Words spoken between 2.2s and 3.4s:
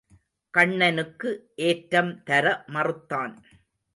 தர மறுத்தான்.